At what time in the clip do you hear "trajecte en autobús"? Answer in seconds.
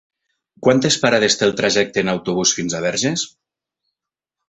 1.61-2.57